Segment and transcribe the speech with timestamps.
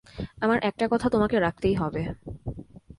[0.41, 2.01] আমার একটা কথা তোমাকে রাখতেই হবে।